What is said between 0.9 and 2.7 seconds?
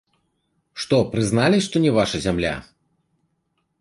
прызналі, што не ваша зямля?